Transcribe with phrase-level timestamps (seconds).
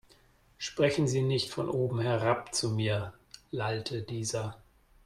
[0.57, 3.13] Sprechen Sie nicht von oben herab zu mir,
[3.51, 4.59] lallte dieser.